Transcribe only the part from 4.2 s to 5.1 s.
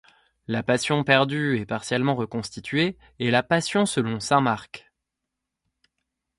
Marc.